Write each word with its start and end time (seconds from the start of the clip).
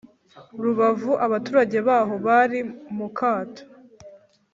Rubavu 0.63 1.11
abaturage 1.25 1.77
baho 1.87 2.13
bari 2.25 2.59
mukato 2.97 3.63